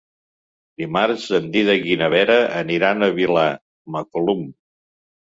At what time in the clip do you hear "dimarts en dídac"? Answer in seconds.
0.83-1.83